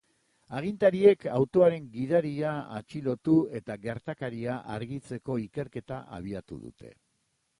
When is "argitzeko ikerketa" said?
4.77-6.03